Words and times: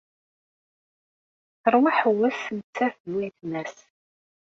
Teṛwa 1.61 1.89
aḥewwes 1.91 2.39
nettat 2.57 2.95
d 3.09 3.11
wayetma-s. 3.15 3.75